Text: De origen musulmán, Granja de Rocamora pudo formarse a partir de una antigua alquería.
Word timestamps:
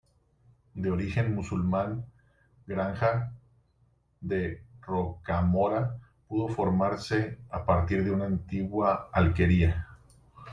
De 0.73 0.89
origen 0.91 1.35
musulmán, 1.35 2.03
Granja 2.65 3.33
de 4.19 4.63
Rocamora 4.81 5.99
pudo 6.27 6.47
formarse 6.49 7.37
a 7.51 7.63
partir 7.63 8.03
de 8.03 8.09
una 8.09 8.25
antigua 8.25 9.11
alquería. 9.13 9.87